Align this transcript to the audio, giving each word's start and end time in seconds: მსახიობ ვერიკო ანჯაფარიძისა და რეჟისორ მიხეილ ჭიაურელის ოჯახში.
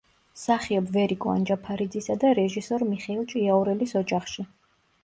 მსახიობ 0.37 0.87
ვერიკო 0.95 1.33
ანჯაფარიძისა 1.33 2.17
და 2.25 2.33
რეჟისორ 2.41 2.89
მიხეილ 2.95 3.25
ჭიაურელის 3.35 3.97
ოჯახში. 4.05 4.51